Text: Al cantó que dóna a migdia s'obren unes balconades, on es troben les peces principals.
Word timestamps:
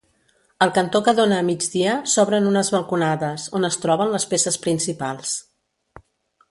Al 0.65 0.71
cantó 0.77 1.01
que 1.07 1.13
dóna 1.19 1.37
a 1.41 1.45
migdia 1.49 1.93
s'obren 2.13 2.49
unes 2.53 2.73
balconades, 2.77 3.47
on 3.61 3.69
es 3.71 3.81
troben 3.85 4.13
les 4.17 4.27
peces 4.33 4.59
principals. 4.65 5.37